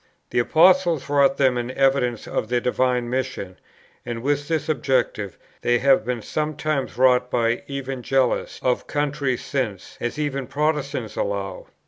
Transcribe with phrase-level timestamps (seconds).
[0.31, 3.59] The Apostles wrought them in evidence of their divine mission;
[4.03, 5.19] and with this object
[5.61, 11.67] they have been sometimes wrought by Evangelists of countries since, as even Protestants allow.